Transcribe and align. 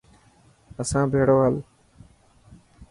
اسان 0.81 1.05
بهڙو 1.11 1.37
هل. 1.45 1.55